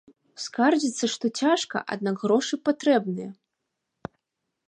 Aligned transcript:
Скардзіцца, 0.43 1.05
што 1.15 1.25
цяжка, 1.41 1.77
аднак 1.95 2.15
грошы 2.23 2.55
патрэбныя. 2.69 3.31